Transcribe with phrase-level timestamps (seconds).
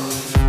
[0.00, 0.39] Bye.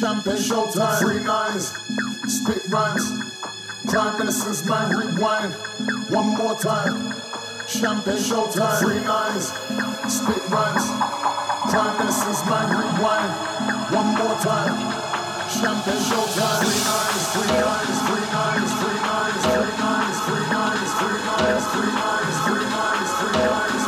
[0.00, 1.76] Champagne showtime, free nines,
[2.24, 3.04] spit rhymes.
[3.86, 5.52] Crime Minister's mind rewind,
[6.08, 7.12] one more time.
[7.68, 9.52] Champagne showtime, free nines,
[10.08, 10.88] spit rhymes.
[11.68, 13.28] Prime Minister's mind rewind,
[13.92, 14.72] one more time.
[15.52, 21.20] Champagne showtime, free nines, free nines, free nines, free nines, free nines, free nines, free
[21.28, 23.79] nines, free nines, free nines, free nines.